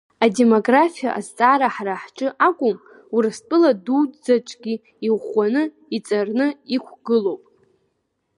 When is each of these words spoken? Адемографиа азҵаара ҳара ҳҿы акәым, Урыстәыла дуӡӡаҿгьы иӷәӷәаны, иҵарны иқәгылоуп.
Адемографиа 0.25 1.11
азҵаара 1.19 1.67
ҳара 1.75 1.95
ҳҿы 2.01 2.27
акәым, 2.47 2.77
Урыстәыла 3.15 3.71
дуӡӡаҿгьы 3.85 4.75
иӷәӷәаны, 5.05 5.63
иҵарны 5.95 6.47
иқәгылоуп. 6.75 7.43